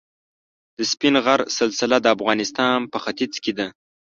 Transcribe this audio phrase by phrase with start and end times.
[0.77, 3.67] د سپین غر سلسله د افغانستان په ختیځ کې ده.